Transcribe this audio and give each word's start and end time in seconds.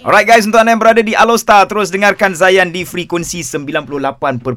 Alright 0.00 0.24
guys, 0.24 0.48
untuk 0.48 0.56
anda 0.56 0.72
yang 0.72 0.80
berada 0.80 1.04
di 1.04 1.12
Alostar, 1.12 1.68
terus 1.68 1.92
dengarkan 1.92 2.32
Zayan 2.32 2.72
di 2.72 2.88
frekuensi 2.88 3.44
98.1 3.44 4.48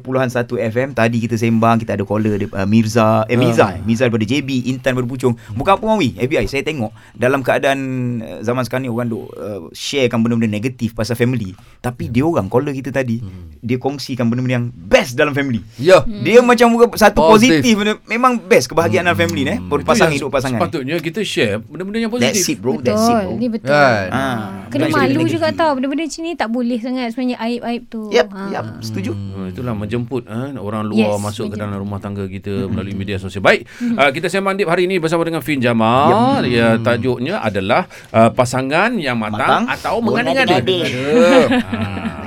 FM. 0.56 0.96
Tadi 0.96 1.20
kita 1.20 1.36
sembang, 1.36 1.84
kita 1.84 2.00
ada 2.00 2.04
caller 2.08 2.40
dia, 2.40 2.48
uh, 2.48 2.64
Mirza, 2.64 3.28
eh 3.28 3.36
Mirza, 3.36 3.76
uh. 3.76 3.84
Mirza 3.84 4.08
daripada 4.08 4.24
JB, 4.24 4.72
Intan 4.72 4.96
berpucung. 4.96 5.36
Bukan 5.52 5.76
apa 5.76 5.84
Mawi, 5.84 6.16
FBI, 6.16 6.48
saya 6.48 6.64
tengok 6.64 6.96
dalam 7.12 7.44
keadaan 7.44 7.78
uh, 8.24 8.40
zaman 8.40 8.64
sekarang 8.64 8.88
ni 8.88 8.90
orang 8.96 9.12
duk 9.12 9.28
uh, 9.36 9.68
sharekan 9.76 10.24
benda-benda 10.24 10.48
negatif 10.48 10.96
pasal 10.96 11.12
family. 11.12 11.52
Tapi 11.84 12.08
dia 12.08 12.24
orang 12.24 12.48
caller 12.48 12.72
kita 12.72 12.88
tadi, 12.88 13.20
hmm. 13.20 13.60
dia 13.60 13.76
kongsikan 13.76 14.32
benda-benda 14.32 14.64
yang 14.64 14.66
best 14.72 15.12
dalam 15.12 15.36
family. 15.36 15.60
Ya. 15.76 16.08
Yeah. 16.08 16.24
Dia 16.24 16.38
macam 16.40 16.72
satu 16.96 17.20
positif, 17.20 17.60
positif 17.60 17.74
benda, 17.84 17.92
memang 18.08 18.40
best 18.40 18.72
kebahagiaan 18.72 19.04
hmm. 19.04 19.12
dalam 19.12 19.20
family 19.20 19.42
ni, 19.44 19.52
eh. 19.52 19.58
Berpasangan 19.60 20.08
hidup 20.08 20.32
pasangan. 20.32 20.56
Sepatutnya 20.56 20.96
kita 21.04 21.20
share 21.20 21.60
benda-benda 21.60 22.00
yang 22.00 22.08
positif. 22.08 22.32
That's 22.32 22.48
it 22.48 22.58
bro, 22.64 22.80
betul. 22.80 22.96
that's 22.96 23.04
it 23.04 23.12
bro. 23.12 23.36
Ini 23.36 23.46
betul. 23.52 23.68
Kan? 23.76 24.08
Ha. 24.08 24.24
Kena 24.72 24.88
malu 24.88 25.33
juga 25.34 25.48
tau 25.52 25.70
Benda-benda 25.76 26.04
macam 26.06 26.22
ni 26.22 26.32
tak 26.38 26.48
boleh 26.50 26.78
sangat 26.78 27.06
Sebenarnya 27.12 27.36
aib-aib 27.42 27.82
tu 27.90 28.02
Yep, 28.14 28.28
ha. 28.30 28.42
yep 28.54 28.64
setuju 28.80 29.12
hmm, 29.12 29.52
Itulah 29.54 29.74
menjemput 29.74 30.22
ha, 30.30 30.54
Orang 30.56 30.86
luar 30.86 31.18
yes, 31.18 31.22
masuk 31.22 31.50
menjemput. 31.50 31.52
ke 31.52 31.56
dalam 31.58 31.76
rumah 31.82 31.98
tangga 31.98 32.24
kita 32.30 32.52
hmm. 32.54 32.68
Melalui 32.70 32.94
media 32.94 33.16
sosial 33.18 33.42
Baik, 33.42 33.66
hmm. 33.66 33.96
uh, 33.98 34.10
kita 34.14 34.26
sembang 34.30 34.56
Dip 34.56 34.70
hari 34.70 34.86
ini 34.86 35.02
Bersama 35.02 35.26
dengan 35.26 35.42
Fin 35.42 35.58
Jamal 35.58 36.46
yep. 36.46 36.54
ya, 36.54 36.68
Tajuknya 36.78 37.42
adalah 37.42 37.90
uh, 38.14 38.30
Pasangan 38.30 38.94
yang 38.96 39.18
matang, 39.18 39.66
matang 39.66 39.74
Atau 39.74 40.00
mengada-ngada 40.00 40.62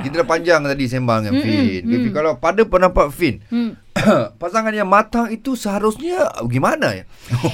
Kita 0.08 0.24
dah 0.24 0.28
panjang 0.28 0.62
tadi 0.64 0.86
sembang 0.88 1.20
dengan 1.28 1.36
Fin 1.44 1.84
hmm. 1.84 2.16
Kalau 2.16 2.32
pada 2.40 2.62
pendapat 2.64 3.12
Fin 3.12 3.44
hmm. 3.52 3.88
pasangan 4.42 4.74
yang 4.74 4.88
matang 4.90 5.30
itu 5.30 5.58
seharusnya 5.58 6.30
gimana 6.48 6.94
ya? 6.94 7.04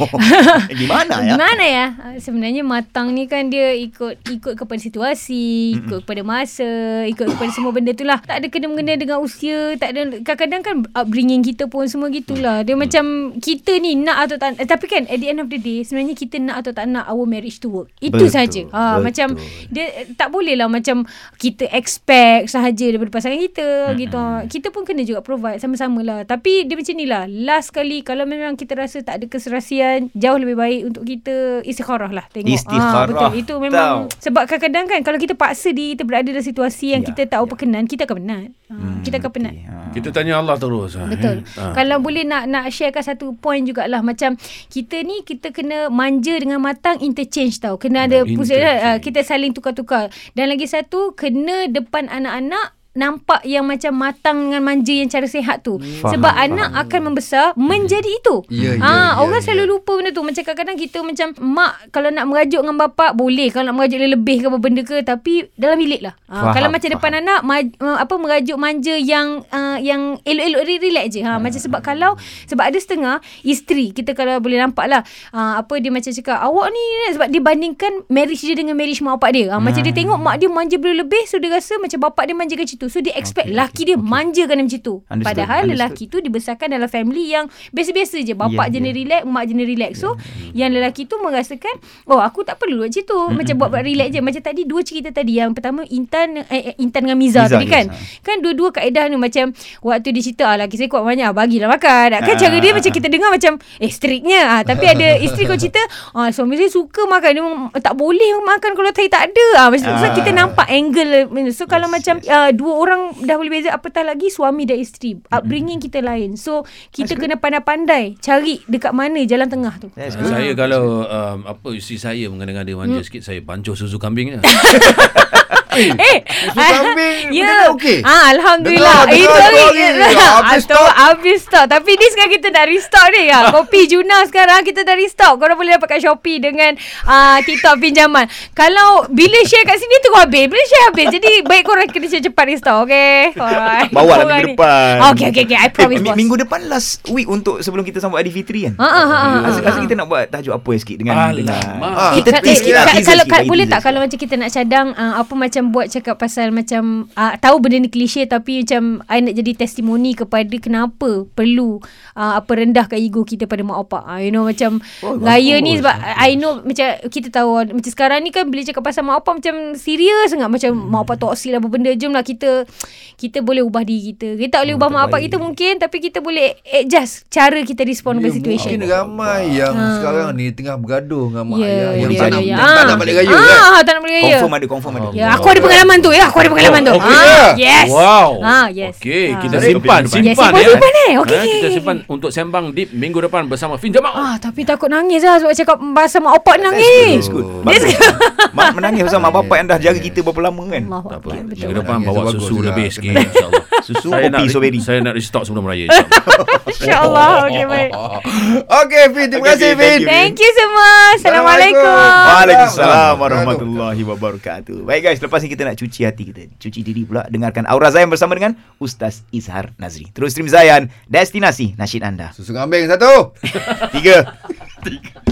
gimana 0.81 1.15
ya? 1.23 1.33
Gimana 1.35 1.63
ya? 1.65 1.85
Sebenarnya 2.19 2.63
matang 2.65 3.13
ni 3.15 3.25
kan 3.25 3.47
dia 3.49 3.73
ikut 3.75 4.23
ikut 4.27 4.53
kepada 4.57 4.79
situasi, 4.79 5.77
ikut 5.83 6.05
kepada 6.05 6.21
masa, 6.25 7.03
ikut 7.07 7.35
kepada 7.35 7.49
semua 7.51 7.71
benda 7.73 7.91
tu 7.95 8.05
lah. 8.07 8.19
Tak 8.23 8.43
ada 8.43 8.47
kena-mengena 8.49 8.99
dengan 8.99 9.19
usia, 9.23 9.75
tak 9.79 9.95
ada 9.95 10.19
kadang-kadang 10.23 10.61
kan 10.63 10.75
upbringing 10.95 11.43
kita 11.43 11.67
pun 11.67 11.87
semua 11.87 12.09
gitulah. 12.11 12.63
Dia 12.65 12.75
macam 12.77 13.37
kita 13.39 13.79
ni 13.79 13.99
nak 13.99 14.29
atau 14.29 14.37
tak 14.39 14.59
tapi 14.63 14.85
kan 14.89 15.03
at 15.07 15.19
the 15.19 15.27
end 15.29 15.39
of 15.43 15.47
the 15.49 15.59
day 15.59 15.83
sebenarnya 15.85 16.15
kita 16.17 16.39
nak 16.39 16.65
atau 16.65 16.71
tak 16.75 16.85
nak 16.89 17.07
our 17.07 17.25
marriage 17.25 17.59
to 17.59 17.69
work. 17.69 17.89
Itu 18.03 18.27
saja. 18.27 18.67
Ha 18.71 18.99
macam 18.99 19.35
dia 19.69 20.07
tak 20.15 20.29
boleh 20.31 20.55
lah 20.57 20.67
macam 20.69 21.05
kita 21.39 21.67
expect 21.71 22.42
sahaja 22.47 22.85
daripada 22.89 23.11
pasangan 23.13 23.39
kita 23.39 23.67
gitu. 23.97 24.19
Kita 24.49 24.67
pun 24.69 24.83
kena 24.83 25.03
juga 25.03 25.19
provide 25.23 25.59
sama-sama 25.59 25.99
lah. 26.03 26.19
Tapi 26.27 26.67
dia 26.67 26.75
macam 26.77 26.95
ni 26.95 27.05
lah. 27.07 27.23
Last 27.29 27.71
kali 27.71 28.01
kalau 28.05 28.23
memang 28.27 28.55
kita 28.59 28.77
rasa 28.77 29.01
tak 29.01 29.21
ada 29.21 29.25
keserasian, 29.27 30.13
jauh 30.13 30.39
lebih 30.39 30.55
baik 30.59 30.81
untuk 30.93 31.03
kita 31.07 31.65
istikharah 31.65 32.11
lah. 32.11 32.25
Tengok. 32.31 32.49
Istikharah. 32.49 33.07
Ha, 33.07 33.09
betul. 33.09 33.31
Itu 33.39 33.53
memang 33.59 34.09
Tau. 34.09 34.23
sebab 34.23 34.43
kadang-kadang 34.47 34.85
kan 34.89 34.99
kalau 35.01 35.17
kita 35.19 35.33
paksa 35.33 35.71
diri 35.71 35.95
kita 35.95 36.03
berada 36.07 36.29
dalam 36.29 36.45
situasi 36.45 36.95
yang 36.95 37.03
ya, 37.03 37.13
kita 37.13 37.21
tak 37.29 37.39
ya. 37.39 37.47
berkenan, 37.47 37.83
kita 37.85 38.07
akan 38.07 38.17
penat. 38.23 38.49
Ha, 38.69 38.73
hmm, 38.73 38.97
kita 39.05 39.15
akan 39.21 39.31
penat. 39.31 39.53
Ha. 39.53 39.73
Kita 39.93 40.07
tanya 40.09 40.33
Allah 40.41 40.55
terus. 40.57 40.97
Betul. 40.97 41.45
Ha. 41.59 41.73
Kalau 41.77 41.97
boleh 42.01 42.25
nak 42.25 42.49
nak 42.49 42.65
sharekan 42.73 43.03
satu 43.05 43.37
point 43.37 43.61
jugalah 43.61 44.01
macam 44.01 44.35
kita 44.71 45.05
ni 45.05 45.21
kita 45.21 45.53
kena 45.53 45.87
manja 45.93 46.33
dengan 46.37 46.59
matang 46.59 46.97
interchange 46.99 47.61
tau. 47.61 47.77
Kena 47.77 48.09
ada 48.09 48.25
pusat, 48.25 48.59
uh, 48.59 48.97
kita 48.97 49.21
saling 49.21 49.53
tukar-tukar. 49.53 50.09
Dan 50.33 50.49
lagi 50.49 50.65
satu 50.65 51.13
kena 51.13 51.69
depan 51.69 52.09
anak 52.33 52.73
nampak 52.93 53.41
yang 53.49 53.65
macam 53.65 53.89
matang 53.97 54.49
dengan 54.49 54.61
manja 54.61 54.93
yang 54.93 55.09
cara 55.09 55.25
sehat 55.25 55.65
tu. 55.65 55.81
Faham, 55.81 56.13
Sebab 56.13 56.29
faham. 56.29 56.53
anak 56.53 56.69
akan 56.85 57.01
membesar 57.09 57.45
menjadi 57.57 58.05
itu. 58.05 58.45
Ya, 58.53 58.77
ya, 58.77 58.85
ha, 58.85 58.89
ya, 58.93 59.09
orang 59.25 59.41
ya. 59.41 59.45
selalu 59.49 59.77
lupa 59.77 59.97
benda 59.97 60.13
tu. 60.13 60.21
Macam 60.21 60.41
kadang-kadang 60.45 60.77
kita 60.77 60.97
macam 61.01 61.27
mak 61.41 61.89
kalau 61.89 62.13
nak 62.13 62.25
merajuk 62.29 62.61
dengan 62.61 62.77
bapa 62.77 63.17
boleh. 63.17 63.49
Kalau 63.49 63.65
nak 63.73 63.75
merajuk 63.81 63.97
lebih 63.97 64.45
ke 64.45 64.45
apa 64.45 64.59
benda 64.61 64.81
ke 64.85 65.01
tapi 65.01 65.49
dalam 65.57 65.81
bilik 65.81 66.05
lah. 66.05 66.13
Ha, 66.29 66.53
kalau 66.53 66.69
macam 66.69 66.85
faham. 66.85 67.01
depan 67.01 67.11
anak 67.25 67.39
maj, 67.41 67.65
apa 67.81 68.13
merajuk 68.21 68.57
manja 68.61 68.93
yang 68.93 69.41
uh, 69.49 69.77
yang 69.81 70.21
elok-elok 70.21 70.61
relax 70.85 71.05
je. 71.17 71.21
Ha, 71.25 71.37
ha, 71.37 71.41
macam 71.41 71.59
sebab 71.59 71.81
kalau 71.81 72.13
sebab 72.45 72.63
ada 72.69 72.77
setengah 72.77 73.15
isteri 73.41 73.89
kita 73.89 74.13
kalau 74.13 74.37
boleh 74.37 74.61
nampak 74.61 74.85
lah 74.85 75.01
uh, 75.33 75.57
apa 75.65 75.81
dia 75.81 75.89
macam 75.89 76.13
cakap 76.13 76.37
awak 76.45 76.69
ni 76.69 76.83
sebab 77.09 77.27
dia 77.33 77.41
bandingkan 77.41 78.05
marriage 78.05 78.45
dia 78.45 78.53
dengan 78.53 78.77
marriage 78.77 79.01
mak 79.01 79.17
bapak 79.17 79.33
dia. 79.33 79.45
Ha, 79.49 79.57
macam 79.57 79.81
dia 79.81 79.89
hmm. 79.89 79.99
tengok 80.05 80.17
mak 80.21 80.35
dia 80.37 80.49
manja 80.53 80.77
berlebih 80.77 81.25
so 81.25 81.41
dia 81.41 81.49
rasa 81.49 81.81
macam 81.81 81.97
bapak 81.97 82.29
dia 82.29 82.37
manja 82.37 82.53
macam 82.53 82.82
tu. 82.83 82.87
So 82.91 82.99
dia 82.99 83.15
expect 83.15 83.47
okay, 83.47 83.55
laki 83.55 83.81
dia 83.87 83.95
okay. 83.95 84.03
manjakan 84.03 84.67
macam 84.67 84.81
tu. 84.83 84.95
Understood, 85.07 85.23
Padahal 85.23 85.61
understood. 85.63 85.79
lelaki 85.79 86.03
tu 86.11 86.17
dibesarkan 86.19 86.67
dalam 86.67 86.89
family 86.91 87.31
yang 87.31 87.45
biasa-biasa 87.71 88.17
je. 88.27 88.33
Bapak 88.35 88.67
yeah, 88.67 88.73
jenis 88.75 88.91
yeah. 88.91 88.99
relax, 88.99 89.21
mak 89.23 89.43
jenis 89.47 89.67
relax. 89.71 89.91
So 90.03 90.09
yeah, 90.09 90.17
yeah. 90.19 90.53
yang 90.65 90.69
lelaki 90.75 91.07
tu 91.07 91.15
merasakan, 91.23 91.75
oh 92.11 92.19
aku 92.19 92.43
tak 92.43 92.59
perlu 92.59 92.83
buat 92.83 92.91
macam 92.91 93.03
tu. 93.07 93.15
Mm-hmm. 93.15 93.37
Macam 93.39 93.55
buat-buat 93.63 93.83
relax 93.87 94.07
je. 94.11 94.19
Macam 94.19 94.41
tadi 94.43 94.61
dua 94.67 94.81
cerita 94.83 95.09
tadi. 95.15 95.31
Yang 95.39 95.51
pertama 95.55 95.81
Intan 95.87 96.27
eh, 96.51 96.73
eh 96.73 96.75
Intan 96.83 97.07
dengan 97.07 97.17
Miza, 97.17 97.47
Miza 97.47 97.55
tadi 97.55 97.67
kan. 97.71 97.85
Yes, 97.87 98.19
kan 98.25 98.35
dua-dua 98.43 98.69
kaedah 98.75 99.07
ni 99.07 99.15
macam 99.15 99.55
waktu 99.79 100.09
dia 100.11 100.23
cerita 100.23 100.43
ah 100.51 100.57
laki 100.59 100.75
saya 100.75 100.89
kuat 100.91 101.03
banyak 101.07 101.29
bagilah 101.31 101.69
makan. 101.71 102.19
Kan 102.19 102.35
cara 102.35 102.55
dia 102.59 102.71
macam 102.75 102.91
kita 102.91 103.07
dengar 103.07 103.29
macam 103.31 103.53
eh 103.79 103.91
strictnya. 103.91 104.41
Ah, 104.59 104.61
tapi 104.65 104.85
ada 104.89 105.15
isteri 105.25 105.47
kau 105.47 105.55
cerita 105.55 105.79
ah 106.17 106.29
suami 106.33 106.59
saya 106.59 106.69
suka 106.69 107.07
makan 107.07 107.31
dia 107.31 107.43
tak 107.79 107.95
boleh 107.95 108.29
makan 108.43 108.71
kalau 108.75 108.91
saya 108.91 109.09
tak 109.09 109.23
ada. 109.31 109.47
Ah 109.63 109.67
macam 109.71 109.89
tu 109.95 110.07
kita 110.19 110.31
nampak 110.35 110.67
angle. 110.67 111.29
So 111.53 111.69
kalau 111.69 111.87
yes, 111.87 111.93
macam 111.93 112.15
yes. 112.19 112.31
Uh, 112.33 112.49
dua 112.51 112.72
orang 112.75 113.13
dah 113.23 113.35
boleh 113.37 113.51
beza 113.53 113.71
apatah 113.73 114.03
lagi 114.03 114.33
suami 114.33 114.65
dan 114.67 114.81
isteri 114.81 115.17
upbringing 115.31 115.79
kita 115.79 116.01
lain. 116.01 116.35
So 116.35 116.65
kita 116.91 117.15
kena 117.15 117.37
pandai-pandai 117.39 118.19
cari 118.19 118.61
dekat 118.65 118.91
mana 118.91 119.21
jalan 119.23 119.47
tengah 119.47 119.73
tu. 119.79 119.87
Uh, 119.93 120.09
saya 120.09 120.51
kalau 120.57 121.05
um, 121.05 121.39
apa 121.47 121.67
isteri 121.77 121.97
saya 122.01 122.25
mengada-ngada 122.27 122.71
manja 122.75 122.99
hmm. 122.99 123.07
sikit 123.07 123.21
saya 123.23 123.39
bancuh 123.39 123.77
susu 123.77 123.97
kambingnya 124.01 124.43
eh, 125.77 126.17
susu 126.55 126.83
kambing 126.83 127.33
ya. 127.33 127.71
okey. 127.73 127.97
Ah, 128.03 128.23
alhamdulillah. 128.35 128.99
Dengar, 129.07 129.17
Itu 129.17 129.33
lagi. 129.33 129.65
Habis 130.43 130.63
stock. 130.65 130.89
Habis 130.93 131.39
stock. 131.45 131.65
Tapi 131.69 131.91
ni 131.95 132.05
sekarang 132.13 132.31
kita 132.31 132.47
dah 132.51 132.65
restock 132.67 133.07
ni 133.13 133.21
ya. 133.29 133.39
Kopi 133.55 133.81
Juna 133.89 134.17
sekarang 134.27 134.59
kita 134.65 134.81
dah 134.85 134.95
restock. 134.97 135.33
Korang 135.39 135.57
boleh 135.57 135.77
dapatkan 135.77 135.99
Shopee 135.99 136.39
dengan 136.39 136.75
uh, 137.07 137.37
TikTok 137.43 137.79
pinjaman. 137.79 138.25
Kalau 138.53 139.07
bila 139.09 139.39
share 139.47 139.65
kat 139.65 139.77
sini 139.79 139.95
tu 140.03 140.09
kau 140.13 140.21
habis. 140.23 140.45
Bila 140.47 140.63
share 140.67 140.83
habis. 140.91 141.07
Jadi 141.13 141.31
baik 141.45 141.63
korang 141.63 141.87
kena 141.89 142.07
cepat 142.09 142.45
restock. 142.47 142.77
Okay. 142.87 143.33
Alright. 143.37 143.89
Bawa 143.91 144.23
lah 144.23 144.25
minggu 144.27 144.55
depan. 144.55 144.93
Okay, 145.13 145.27
okay, 145.31 145.43
okay. 145.47 145.57
I 145.57 145.69
promise 145.71 146.01
eh, 146.03 146.15
Minggu 146.15 146.35
depan 146.39 146.59
last 146.69 147.03
week 147.09 147.27
untuk 147.27 147.59
sebelum 147.63 147.83
kita 147.83 147.99
sambut 147.99 148.21
Adi 148.21 148.31
Fitri 148.31 148.69
kan? 148.69 148.73
Ha, 148.77 148.87
ha, 148.87 149.03
ha. 149.07 149.19
Asa 149.49 149.79
kita 149.81 149.95
nak 149.97 150.07
buat 150.09 150.25
tajuk 150.29 150.53
apa 150.53 150.71
sikit 150.77 150.97
dengan... 151.01 151.15
Alamak. 151.33 152.11
Kita 152.21 152.29
tease 152.41 152.63
sikit 152.63 152.73
lah. 152.75 152.85
Kalau 153.03 153.43
boleh 153.47 153.65
tak 153.67 153.79
kalau 153.83 153.99
macam 154.03 154.17
kita 154.17 154.35
nak 154.37 154.49
cadang 154.53 154.87
apa 154.93 155.33
macam 155.33 155.62
macam 155.63 155.71
buat 155.71 155.87
cakap 155.87 156.19
pasal 156.19 156.51
macam 156.51 157.07
uh, 157.15 157.33
tahu 157.39 157.63
benda 157.63 157.79
ni 157.79 157.87
klise 157.87 158.27
tapi 158.27 158.67
macam 158.67 158.99
I 159.07 159.23
nak 159.23 159.35
jadi 159.39 159.51
testimoni 159.55 160.11
kepada 160.11 160.51
kenapa 160.59 161.23
perlu 161.31 161.79
uh, 162.19 162.33
apa 162.35 162.51
rendahkan 162.51 162.99
ego 162.99 163.23
kita 163.23 163.47
pada 163.47 163.63
mak 163.63 163.79
opak. 163.87 164.03
Uh, 164.03 164.19
you 164.19 164.31
know 164.35 164.43
macam 164.43 164.83
oh, 165.07 165.15
raya 165.23 165.63
ni 165.63 165.79
sebab 165.79 165.95
I 166.19 166.35
know 166.35 166.59
macam 166.59 166.99
kita 167.07 167.31
tahu 167.31 167.71
macam 167.71 167.91
sekarang 167.95 168.19
ni 168.27 168.35
kan 168.35 168.51
bila 168.51 168.67
cakap 168.67 168.83
pasal 168.83 169.07
mak 169.07 169.23
opak 169.23 169.39
macam 169.39 169.55
serius 169.79 170.35
sangat 170.35 170.51
macam 170.51 170.75
hmm. 170.75 170.91
mak 170.91 171.01
opak 171.07 171.17
toksik 171.23 171.55
lah 171.55 171.63
apa 171.63 171.69
benda. 171.71 171.95
Jomlah 171.95 172.27
kita 172.27 172.67
kita 173.15 173.39
boleh 173.39 173.63
ubah 173.63 173.87
diri 173.87 174.11
kita. 174.11 174.35
Kita 174.35 174.59
tak 174.59 174.61
boleh 174.67 174.75
oh, 174.75 174.79
ubah 174.83 174.89
mak 174.91 175.03
opak 175.07 175.19
kita 175.31 175.39
mungkin 175.39 175.79
tapi 175.79 176.03
kita 176.03 176.19
boleh 176.19 176.59
adjust 176.67 177.31
cara 177.31 177.63
kita 177.63 177.87
respond 177.87 178.19
yeah, 178.19 178.35
situation. 178.35 178.75
Mungkin 178.75 178.91
ramai 178.91 179.55
yang 179.55 179.71
ha. 179.71 180.03
sekarang 180.03 180.27
ni 180.35 180.51
tengah 180.51 180.75
bergaduh 180.75 181.31
dengan 181.31 181.45
mak 181.47 181.57
yeah, 181.63 181.71
ayah 181.71 181.91
yang 181.95 182.11
yeah, 182.11 182.19
tak, 182.19 182.27
yeah, 182.27 182.35
nak, 182.35 182.43
yeah. 182.43 182.75
tak 182.75 182.83
nak 182.83 182.97
balik 182.99 183.15
raya 183.15 183.31
ah, 183.31 183.39
kan. 183.39 183.83
Tak 183.83 183.93
nak 183.93 184.01
balik 184.03 184.15
raya. 184.19 184.33
Confirm 184.33 184.53
ada 184.57 184.65
confirm 184.67 184.93
ada. 184.97 185.09
Ya, 185.13 185.27
aku 185.37 185.47
ada 185.53 185.61
pengalaman 185.61 185.97
tu 186.01 186.09
ya. 186.09 186.23
Aku 186.27 186.37
ada 186.41 186.49
pengalaman 186.49 186.81
oh, 186.83 186.87
tu. 186.89 186.93
Okay. 186.99 187.13
Ah, 187.13 187.49
yes. 187.55 187.87
Wow. 187.87 188.29
Ah, 188.41 188.67
yes. 188.73 188.93
Okey, 188.97 189.27
ah. 189.29 189.39
kita 189.45 189.57
simpan, 189.61 190.01
simpan, 190.09 190.25
yes, 190.25 190.37
simpan, 190.37 190.51
ya. 190.57 190.67
simpan 190.73 190.93
eh. 190.93 191.11
Okey. 191.21 191.37
Eh, 191.37 191.45
kita 191.61 191.67
simpan 191.77 191.95
untuk 192.09 192.29
sembang 192.33 192.65
deep 192.73 192.89
minggu 192.91 193.19
depan 193.21 193.45
bersama 193.45 193.77
Fin 193.77 193.93
Jamal. 193.93 194.13
Ah, 194.17 194.35
tapi 194.41 194.65
takut 194.65 194.89
nangis 194.89 195.21
lah 195.21 195.37
sebab 195.37 195.53
cakap 195.53 195.77
bahasa 195.93 196.17
mak 196.17 196.33
opak 196.41 196.55
nangis. 196.57 197.29
That's 197.29 197.29
good. 197.29 197.45
Mak 198.53 198.77
menangis 198.77 199.09
pasal 199.09 199.17
mak 199.17 199.33
bapak 199.33 199.55
yang 199.61 199.67
dah 199.69 199.79
jaga 199.81 199.97
kita 199.97 200.21
berapa 200.21 200.49
lama 200.49 200.63
kan. 200.69 200.83
Tak 200.85 201.19
apa. 201.25 201.29
Minggu 201.41 201.73
depan 201.73 201.97
bawa 202.05 202.29
susu 202.29 202.61
lebih 202.61 202.87
sikit 202.93 203.17
insya-Allah. 203.17 203.63
Susu 203.81 204.07
kopi 204.13 204.43
strawberry. 204.49 204.79
Saya 204.83 204.99
nak 205.03 205.13
restock 205.17 205.43
sebelum 205.47 205.65
raya 205.67 205.85
insya-Allah. 206.71 207.47
Okey, 207.49 207.65
baik. 207.67 207.91
Okey, 208.83 209.03
Fin, 209.13 209.25
terima 209.29 209.45
kasih 209.53 209.69
Fin. 209.75 209.99
Thank 210.07 210.37
you 210.39 210.51
semua. 210.55 210.91
Assalamualaikum. 211.19 211.95
Waalaikumsalam 212.03 213.13
warahmatullahi 213.19 214.01
wabarakatuh. 214.07 214.77
Baik 214.87 215.01
guys, 215.11 215.19
lepas 215.19 215.42
ni 215.43 215.51
kita 215.51 215.67
nak 215.67 215.75
cuci 215.75 216.07
hati 216.07 216.23
kita. 216.31 216.47
Cuci 216.57 216.79
diri 216.81 217.03
pula 217.03 217.27
dengarkan 217.27 217.67
Aura 217.67 217.91
Zayan 217.91 218.07
bersama 218.07 218.33
dengan 218.33 218.55
Ustaz 218.79 219.27
Izhar 219.35 219.75
Nazri. 219.75 220.07
Terus 220.15 220.31
stream 220.31 220.47
Zayan, 220.47 220.87
destinasi 221.11 221.75
nasyid 221.75 222.01
anda. 222.01 222.31
Susu 222.31 222.55
kambing 222.55 222.87
satu. 222.87 223.35
Tiga. 223.95 224.39
Tiga. 224.83 225.22